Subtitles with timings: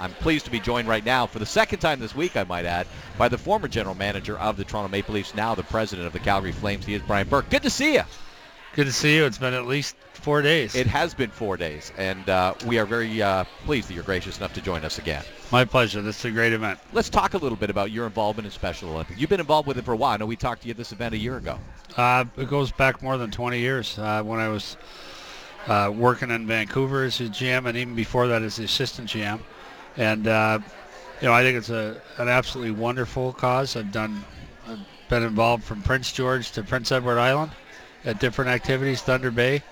[0.00, 2.64] I'm pleased to be joined right now for the second time this week, I might
[2.64, 2.86] add,
[3.18, 6.18] by the former general manager of the Toronto Maple Leafs, now the president of the
[6.18, 6.86] Calgary Flames.
[6.86, 7.50] He is Brian Burke.
[7.50, 8.02] Good to see you.
[8.74, 9.26] Good to see you.
[9.26, 10.74] It's been at least four days.
[10.74, 14.38] It has been four days, and uh, we are very uh, pleased that you're gracious
[14.38, 15.24] enough to join us again.
[15.50, 16.00] My pleasure.
[16.00, 16.78] This is a great event.
[16.92, 19.20] Let's talk a little bit about your involvement in Special Olympics.
[19.20, 20.14] You've been involved with it for a while.
[20.14, 21.58] I know we talked to you at this event a year ago.
[21.96, 24.76] Uh, it goes back more than 20 years uh, when I was
[25.66, 29.40] uh, working in Vancouver as a GM, and even before that as the assistant GM.
[30.00, 30.60] And uh,
[31.20, 33.76] you know, I think it's a an absolutely wonderful cause.
[33.76, 34.24] I've done,
[34.66, 34.78] I've
[35.10, 37.52] been involved from Prince George to Prince Edward Island
[38.06, 39.62] at different activities, Thunder Bay.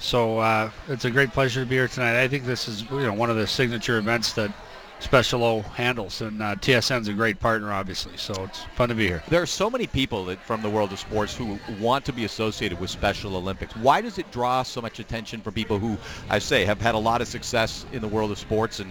[0.00, 2.20] So uh, it's a great pleasure to be here tonight.
[2.20, 4.50] I think this is you know one of the signature events that
[4.98, 8.16] Special O handles, and uh, TSN's a great partner, obviously.
[8.16, 9.22] So it's fun to be here.
[9.28, 12.24] There are so many people that, from the world of sports who want to be
[12.24, 13.76] associated with Special Olympics.
[13.76, 15.96] Why does it draw so much attention from people who,
[16.28, 18.80] I say, have had a lot of success in the world of sports?
[18.80, 18.90] And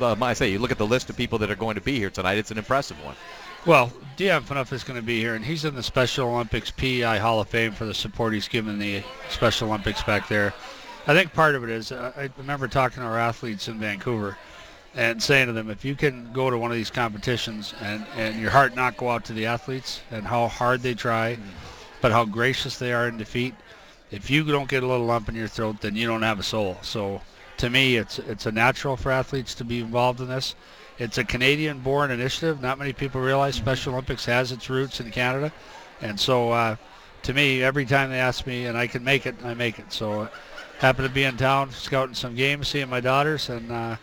[0.00, 1.98] uh, I say, you look at the list of people that are going to be
[1.98, 3.16] here tonight; it's an impressive one.
[3.66, 7.40] Well, Phaneuf is going to be here, and he's in the Special Olympics PEI Hall
[7.40, 10.54] of Fame for the support he's given the Special Olympics back there.
[11.08, 14.36] I think part of it is uh, I remember talking to our athletes in Vancouver
[14.94, 18.40] and saying to them, if you can go to one of these competitions and, and
[18.40, 21.38] your heart not go out to the athletes and how hard they try,
[22.00, 23.54] but how gracious they are in defeat,
[24.10, 26.42] if you don't get a little lump in your throat, then you don't have a
[26.42, 26.78] soul.
[26.82, 27.20] So
[27.58, 30.54] to me, it's it's a natural for athletes to be involved in this.
[30.98, 32.60] It's a Canadian-born initiative.
[32.60, 35.52] Not many people realize Special Olympics has its roots in Canada,
[36.00, 36.76] and so uh,
[37.22, 39.92] to me, every time they ask me and I can make it, I make it.
[39.92, 40.28] So uh,
[40.78, 43.96] happy to be in town, scouting some games, seeing my daughters, and uh,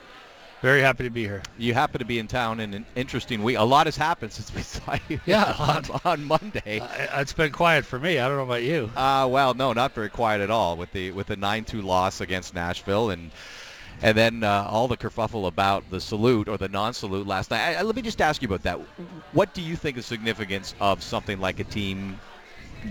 [0.64, 1.44] very happy to be here.
[1.58, 3.58] You happen to be in town in an interesting week.
[3.58, 6.80] A lot has happened since we saw you yeah, on, on Monday.
[6.80, 8.18] Uh, it's been quiet for me.
[8.18, 8.90] I don't know about you.
[8.96, 12.54] Uh, well, no, not very quiet at all with the with the 9-2 loss against
[12.54, 13.32] Nashville and
[14.02, 17.60] and then uh, all the kerfuffle about the salute or the non-salute last night.
[17.60, 18.80] I, I, let me just ask you about that.
[19.34, 22.18] What do you think the significance of something like a team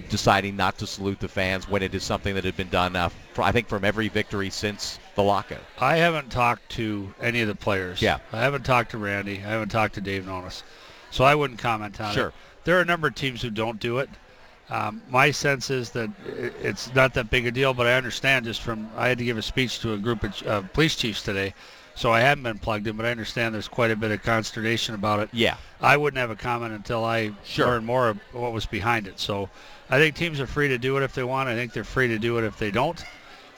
[0.08, 3.08] deciding not to salute the fans when it is something that had been done, uh,
[3.34, 5.62] for, I think, from every victory since the lockout?
[5.78, 8.00] I haven't talked to any of the players.
[8.02, 8.18] Yeah.
[8.32, 9.38] I haven't talked to Randy.
[9.38, 10.62] I haven't talked to Dave Nonis.
[11.10, 12.28] So I wouldn't comment on sure.
[12.28, 12.34] it.
[12.64, 14.08] There are a number of teams who don't do it.
[14.70, 18.62] Um, my sense is that it's not that big a deal, but I understand just
[18.62, 21.52] from I had to give a speech to a group of uh, police chiefs today,
[21.94, 24.94] so I haven't been plugged in, but I understand there's quite a bit of consternation
[24.94, 25.28] about it.
[25.32, 25.56] Yeah.
[25.80, 27.66] I wouldn't have a comment until I sure.
[27.66, 29.18] learn more of what was behind it.
[29.18, 29.48] So
[29.90, 31.48] I think teams are free to do it if they want.
[31.48, 33.02] I think they're free to do it if they don't.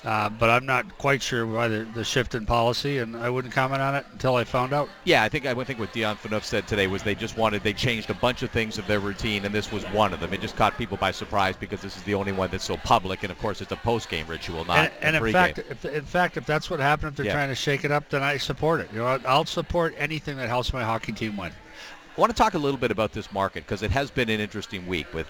[0.04, 3.54] Uh, but I'm not quite sure why the, the, shift in policy, and I wouldn't
[3.54, 4.90] comment on it until I found out.
[5.04, 7.72] Yeah, I think I think what Dion Phaneuf said today was they just wanted they
[7.72, 10.34] changed a bunch of things of their routine, and this was one of them.
[10.34, 13.22] It just caught people by surprise because this is the only one that's so public,
[13.22, 16.36] and of course it's a post-game ritual, not and, and in fact, if, in fact,
[16.36, 17.32] if that's what happened, if they're yeah.
[17.32, 18.90] trying to shake it up, then I support it.
[18.92, 21.50] You know, I'll support anything that helps my hockey team win.
[22.16, 24.38] I want to talk a little bit about this market because it has been an
[24.38, 25.26] interesting week with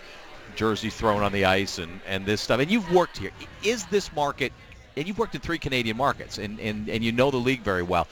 [0.56, 2.60] jerseys thrown on the ice and, and this stuff.
[2.60, 3.30] And you've worked here.
[3.62, 4.52] Is this market
[4.96, 7.82] and you've worked in three Canadian markets, and, and, and you know the league very
[7.82, 8.06] well.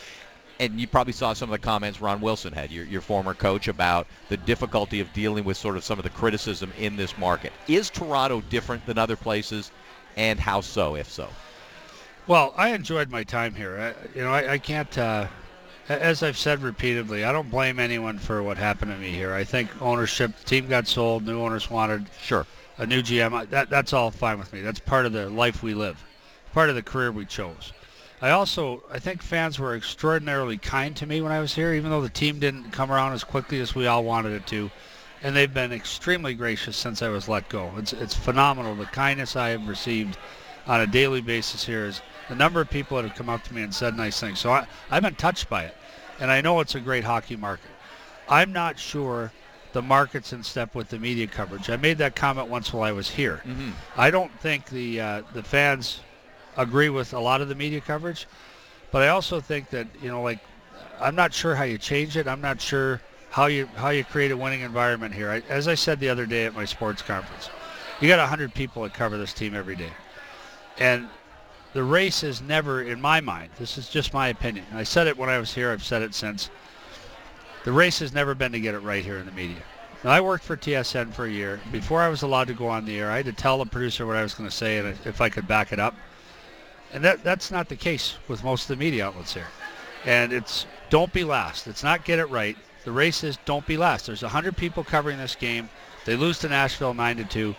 [0.60, 3.68] And you probably saw some of the comments Ron Wilson had, your, your former coach,
[3.68, 7.52] about the difficulty of dealing with sort of some of the criticism in this market.
[7.68, 9.70] Is Toronto different than other places,
[10.16, 11.28] and how so, if so?
[12.26, 13.94] Well, I enjoyed my time here.
[13.96, 15.26] I, you know, I, I can't, uh,
[16.00, 19.32] as I've said repeatedly, I don't blame anyone for what happened to me here.
[19.32, 22.46] I think ownership, the team got sold, new owners wanted sure
[22.78, 23.48] a new GM.
[23.50, 24.60] That, that's all fine with me.
[24.62, 26.02] That's part of the life we live
[26.52, 27.72] part of the career we chose.
[28.20, 31.90] I also I think fans were extraordinarily kind to me when I was here, even
[31.90, 34.70] though the team didn't come around as quickly as we all wanted it to.
[35.22, 37.72] And they've been extremely gracious since I was let go.
[37.78, 40.18] It's it's phenomenal the kindness I have received
[40.66, 43.54] on a daily basis here is the number of people that have come up to
[43.54, 44.38] me and said nice things.
[44.38, 45.76] So I, I've been touched by it.
[46.22, 47.68] And I know it's a great hockey market.
[48.28, 49.32] I'm not sure
[49.72, 51.68] the market's in step with the media coverage.
[51.68, 53.42] I made that comment once while I was here.
[53.44, 53.70] Mm-hmm.
[53.96, 55.98] I don't think the uh, the fans
[56.56, 58.28] agree with a lot of the media coverage,
[58.92, 60.38] but I also think that you know, like,
[61.00, 62.28] I'm not sure how you change it.
[62.28, 63.00] I'm not sure
[63.30, 65.28] how you how you create a winning environment here.
[65.28, 67.50] I, as I said the other day at my sports conference,
[68.00, 69.90] you got 100 people that cover this team every day,
[70.78, 71.08] and
[71.72, 74.66] the race is never, in my mind, this is just my opinion.
[74.74, 75.72] I said it when I was here.
[75.72, 76.50] I've said it since.
[77.64, 79.62] The race has never been to get it right here in the media.
[80.04, 81.60] Now, I worked for TSN for a year.
[81.70, 84.04] Before I was allowed to go on the air, I had to tell the producer
[84.04, 85.94] what I was going to say and if I could back it up.
[86.92, 89.46] And that, that's not the case with most of the media outlets here.
[90.04, 91.68] And it's don't be last.
[91.68, 92.56] It's not get it right.
[92.84, 94.06] The race is don't be last.
[94.06, 95.70] There's 100 people covering this game.
[96.04, 97.54] They lose to Nashville 9 to 2.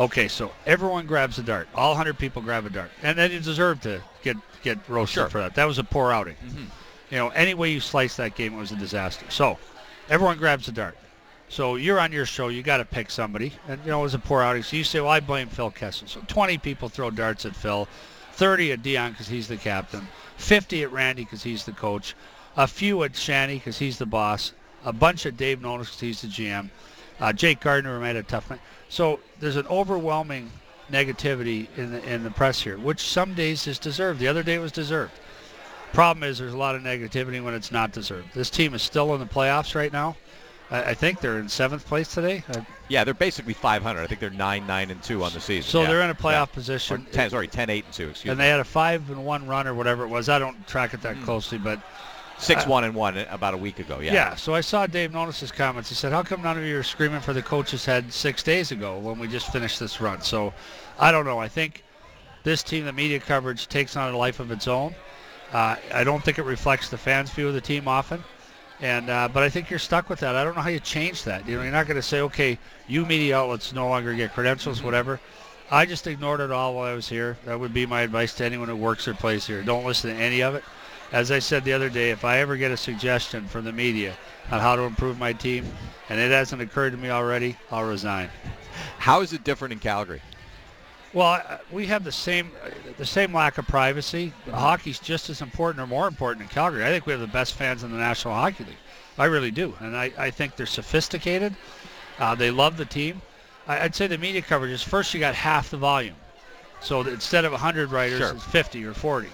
[0.00, 1.68] Okay, so everyone grabs a dart.
[1.74, 2.90] All 100 people grab a dart.
[3.02, 5.28] And then you deserve to get get roasted sure.
[5.28, 5.54] for that.
[5.54, 6.36] That was a poor outing.
[6.36, 6.64] Mm-hmm.
[7.10, 9.26] You know, any way you slice that game, it was a disaster.
[9.28, 9.58] So
[10.08, 10.96] everyone grabs a dart.
[11.50, 13.52] So you're on your show, you got to pick somebody.
[13.68, 14.62] And, you know, it was a poor outing.
[14.62, 16.06] So you say, well, I blame Phil Kessel.
[16.06, 17.88] So 20 people throw darts at Phil,
[18.34, 20.06] 30 at Dion because he's the captain,
[20.36, 22.14] 50 at Randy because he's the coach,
[22.56, 24.52] a few at Shanny because he's the boss,
[24.84, 26.70] a bunch at Dave Nonis because he's the GM.
[27.20, 28.60] Uh, Jake Gardiner made a tough night.
[28.88, 30.50] So there's an overwhelming
[30.90, 34.18] negativity in the, in the press here, which some days is deserved.
[34.20, 35.12] The other day it was deserved.
[35.92, 38.32] Problem is there's a lot of negativity when it's not deserved.
[38.34, 40.16] This team is still in the playoffs right now.
[40.70, 42.42] I, I think they're in seventh place today.
[42.48, 44.00] Uh, Yeah, they're basically 500.
[44.00, 45.68] I think they're 9, 9, and 2 on the season.
[45.70, 45.88] so Yeah.
[45.88, 46.42] they're in a playoff Yeah.
[46.42, 47.06] Or position.
[47.12, 48.08] 10, sorry, 10, 8, and 2.
[48.10, 48.44] Excuse and me.
[48.44, 50.28] they had a five and one run or whatever it was.
[50.28, 51.24] I don't track it that Hmm.
[51.24, 51.80] closely, but
[52.40, 54.00] 6, 1, and 1 about a week ago.
[54.00, 54.12] Yeah.
[54.12, 54.34] yeah.
[54.34, 55.88] So I saw Dave Nonis's comments.
[55.88, 58.72] He said, "How come none of you are screaming for the coach's head six days
[58.72, 60.52] ago when we just finished this run?" So
[60.98, 61.38] I don't know.
[61.38, 61.84] I think
[62.42, 64.94] this team, the media coverage takes on a life of its own.
[65.52, 68.22] Uh, I don't think it reflects the fans' view of the team often.
[68.80, 70.36] And uh, but I think you're stuck with that.
[70.36, 71.46] I don't know how you change that.
[71.46, 72.58] You know, you're not going to say, okay,
[72.88, 75.20] you media outlets no longer get credentials, whatever.
[75.70, 77.36] I just ignored it all while I was here.
[77.44, 79.62] That would be my advice to anyone who works or plays here.
[79.62, 80.64] Don't listen to any of it.
[81.12, 84.16] As I said the other day, if I ever get a suggestion from the media
[84.50, 85.66] on how to improve my team,
[86.08, 88.30] and it hasn't occurred to me already, I'll resign.
[88.98, 90.22] How is it different in Calgary?
[91.12, 91.42] Well,
[91.72, 92.52] we have the same
[92.96, 94.32] the same lack of privacy.
[94.48, 96.84] Hockey's just as important or more important in Calgary.
[96.84, 98.76] I think we have the best fans in the National Hockey League.
[99.18, 101.56] I really do, and I, I think they're sophisticated.
[102.20, 103.20] Uh, they love the team.
[103.66, 106.14] I, I'd say the media coverage is first you got half the volume,
[106.80, 108.32] so instead of 100 writers, Sure.
[108.32, 109.28] it's 50 or 40.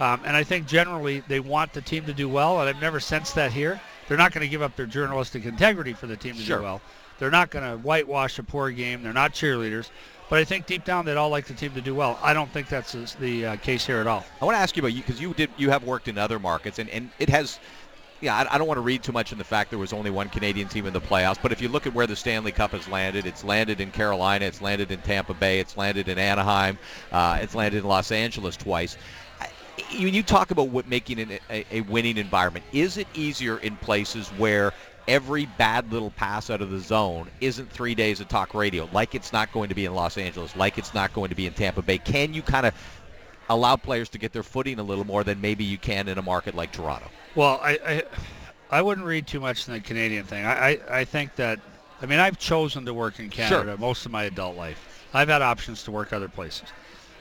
[0.00, 3.00] Um, and I think generally they want the team to do well, and I've never
[3.00, 3.80] sensed that here.
[4.08, 6.58] They're not going to give up their journalistic integrity for the team to Sure.
[6.58, 6.80] do well.
[7.18, 9.02] They're not going to whitewash a poor game.
[9.02, 9.88] They're not cheerleaders.
[10.28, 12.18] But I think deep down they'd all like the team to do well.
[12.22, 14.24] I don't think that's the- the uh, case here at all.
[14.40, 16.38] I want to ask you about you because you did you have worked in other
[16.38, 17.60] markets and, and it has
[18.20, 20.10] yeah I, I don't want to read too much in the fact there was only
[20.10, 22.70] one Canadian team in the playoffs but if you look at where the Stanley Cup
[22.70, 26.78] has landed it's landed in Carolina it's landed in Tampa Bay it's landed in Anaheim
[27.12, 28.96] uh, it's landed in Los Angeles twice
[29.90, 33.76] When you talk about what making an, a, a winning environment is it easier in
[33.76, 34.72] places where
[35.06, 39.14] every bad little pass out of the zone isn't three days of talk radio like
[39.14, 41.52] it's not going to be in Los Angeles like it's not going to be in
[41.52, 42.74] Tampa Bay can you kind of
[43.48, 46.22] allow players to get their footing a little more than maybe you can in a
[46.22, 47.10] market like Toronto.
[47.34, 48.02] Well, I, I,
[48.70, 50.44] I wouldn't read too much in the Canadian thing.
[50.44, 51.60] I, I, I think that,
[52.00, 55.06] I mean, I've chosen to work in Canada most of my adult life.
[55.12, 56.68] I've had options to work other places.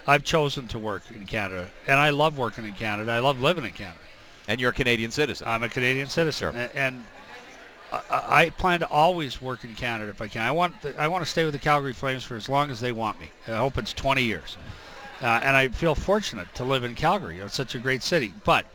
[0.06, 3.12] I've chosen to work in Canada, and I love working in Canada.
[3.12, 4.00] I love living in Canada.
[4.48, 5.48] And you're a Canadian citizen.
[5.48, 6.70] I'm a Canadian citizen, Sure.
[6.74, 7.06] and
[7.92, 10.42] I, I plan to always work in Canada if I can.
[10.42, 12.82] I want the, I want to stay with the Calgary Flames for as long as
[12.82, 13.30] they want me.
[13.48, 14.58] I hope it's 20 years,
[15.22, 17.40] uh, and I feel fortunate to live in Calgary.
[17.40, 18.66] It's such a great city, but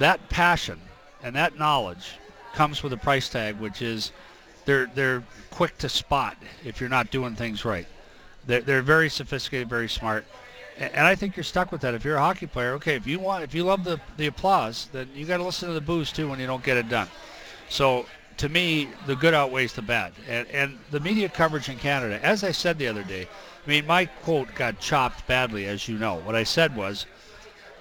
[0.00, 0.80] that passion
[1.22, 2.14] and that knowledge
[2.54, 4.10] comes with a price tag, which is
[4.64, 7.86] they're they're quick to spot if you're not doing things right.
[8.46, 10.24] They're, they're very sophisticated, very smart,
[10.78, 11.94] A- and I think you're stuck with that.
[11.94, 14.88] If you're a hockey player, okay, if you want, if you love the the applause,
[14.92, 17.08] then you got to listen to the boos too when you don't get it done.
[17.68, 18.06] So
[18.38, 22.44] to me, the good outweighs the bad, and and the media coverage in Canada, as
[22.44, 23.28] I said the other day,
[23.66, 26.16] I mean my quote got chopped badly, as you know.
[26.20, 27.06] What I said was,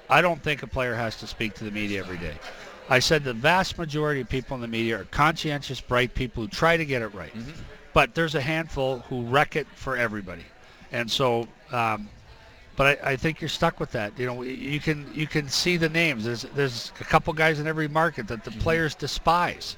[0.09, 2.35] I don't think a player has to speak to the media every day.
[2.89, 6.49] I said the vast majority of people in the media are conscientious, bright people who
[6.49, 7.33] try to get it right.
[7.33, 7.51] Mm-hmm.
[7.97, 10.45] But there's a handful who wreck it for everybody.
[10.91, 12.07] And so, um,
[12.75, 14.19] but I, I think you're stuck with that.
[14.19, 16.23] You know, you can you can see the names.
[16.23, 19.77] There's there's a couple guys in every market that the players despise,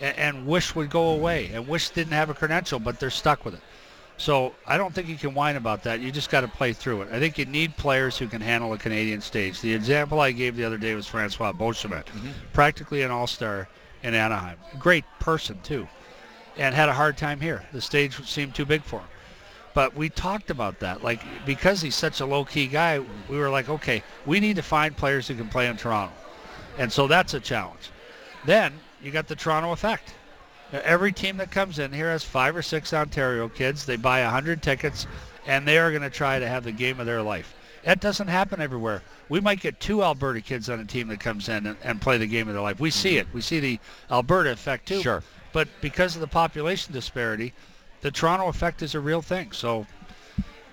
[0.00, 3.44] and, and wish would go away, and wish didn't have a credential, but they're stuck
[3.44, 3.62] with it.
[4.16, 5.98] So I don't think you can whine about that.
[5.98, 7.08] You just got to play through it.
[7.10, 9.60] I think you need players who can handle a Canadian stage.
[9.60, 12.04] The example I gave the other day was Francois Beauchemin,
[12.52, 13.66] practically an all-star
[14.04, 14.56] in Anaheim.
[14.78, 15.88] Great person too,
[16.56, 17.64] and had a hard time here.
[17.72, 19.08] The stage seemed too big for him.
[19.74, 21.04] But we talked about that.
[21.04, 24.96] Like because he's such a low-key guy, we were like, okay, we need to find
[24.96, 26.14] players who can play in Toronto,
[26.78, 27.90] and so that's a challenge.
[28.46, 28.72] Then
[29.02, 30.14] you got the Toronto effect.
[30.72, 33.84] Now, Every team that comes in here has five or six Ontario kids.
[33.84, 35.06] They buy a hundred tickets,
[35.46, 37.54] and they are going to try to have the game of their life.
[37.84, 39.02] That doesn't happen everywhere.
[39.28, 42.18] We might get two Alberta kids on a team that comes in and, and play
[42.18, 42.80] the game of their life.
[42.80, 43.28] We see it.
[43.32, 43.78] We see the
[44.10, 45.02] Alberta effect too.
[45.02, 45.22] Sure.
[45.56, 47.54] But because of the population disparity,
[48.02, 49.52] the Toronto effect is a real thing.
[49.52, 49.86] So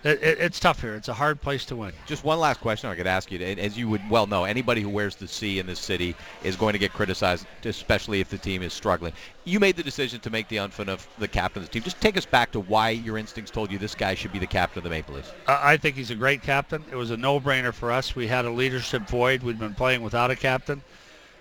[0.04, 0.96] it, it, it's tough here.
[0.96, 1.94] It's a hard place to win.
[2.06, 3.40] Just one last question I could ask you.
[3.40, 6.74] As you would well know, anybody who wears the C in this city is going
[6.74, 9.14] to get criticized, especially if the team is struggling.
[9.46, 11.84] You made the decision to make Dion Phaneuf the captain of the team.
[11.84, 14.46] Just take us back to why your instincts told you this guy should be the
[14.46, 15.32] captain of the Maple Leafs.
[15.48, 16.84] I think he's a great captain.
[16.92, 18.18] It was a no-brainer for us.
[18.18, 19.44] We had a leadership void.
[19.44, 20.84] We'd been playing without a captain.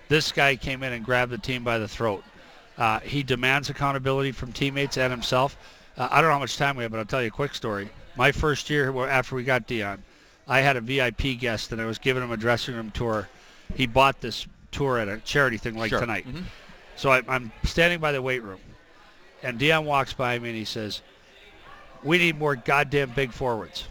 [0.07, 2.23] This guy came in and grabbed the team by the throat.
[2.77, 5.57] Uh, he demands accountability from teammates and himself.
[5.97, 7.53] Uh, I don't know how much time we have, but I'll tell you a quick
[7.53, 7.89] story.
[8.15, 10.03] My first year after we got Dion,
[10.47, 13.29] I had a VIP guest and I was giving him a dressing room tour.
[13.75, 15.99] He bought this tour at a charity thing like Sure.
[15.99, 16.27] tonight.
[16.27, 16.43] Mhm.
[16.95, 18.59] So I, I'm standing by the weight room,
[19.41, 21.01] and Dion walks by me and he says,
[22.03, 23.85] "We need more goddamn big forwards."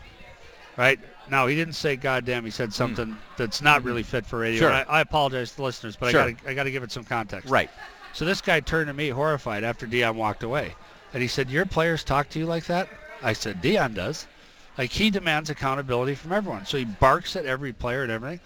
[0.76, 0.98] Right
[1.28, 4.60] now, he didn't say "goddamn." He said something that's not really fit for radio.
[4.60, 4.72] Sure.
[4.72, 6.22] I, I apologize to the listeners, but Sure.
[6.22, 7.48] I got I got to give it some context.
[7.50, 7.70] Right.
[8.12, 10.74] So this guy turned to me horrified after Dion walked away,
[11.12, 12.88] and he said, "Your players talk to you like that?"
[13.22, 14.26] I said, "Dion does."
[14.76, 18.40] Like he demands accountability from everyone, so he barks at every player and everything.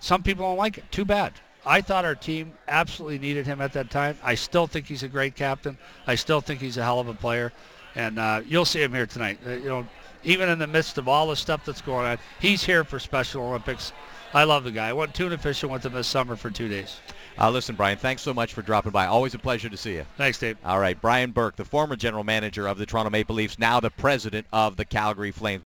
[0.00, 0.90] Some people don't like it.
[0.90, 1.34] Too bad.
[1.66, 4.16] I thought our team absolutely needed him at that time.
[4.24, 5.76] I still think he's a great captain.
[6.06, 7.52] I still think he's a hell of a player,
[7.94, 9.38] and uh, you'll see him here tonight.
[9.46, 9.86] Uh, you know,
[10.24, 13.44] even in the midst of all the stuff that's going on, he's here for Special
[13.44, 13.92] Olympics.
[14.32, 14.88] I love the guy.
[14.88, 16.98] I went tuna fishing with him this summer for two days.
[17.40, 19.06] Uh, listen, Brian, thanks so much for dropping by.
[19.06, 20.04] Always a pleasure to see you.
[20.18, 20.58] Thanks, Dave.
[20.62, 23.88] All right, Brian Burke, the former general manager of the Toronto Maple Leafs, now the
[23.88, 25.58] president of the Calgary Flames.